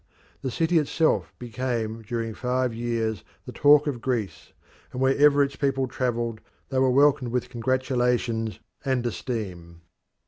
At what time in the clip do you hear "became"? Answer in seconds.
1.37-2.01